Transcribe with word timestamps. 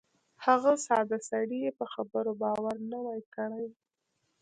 هغه 0.45 0.71
ساده 0.85 1.17
سړي 1.29 1.57
یې 1.65 1.71
په 1.79 1.85
خبرو 1.93 2.31
باور 2.41 2.75
نه 2.91 2.99
وای 3.05 3.21
کړی. 3.35 3.67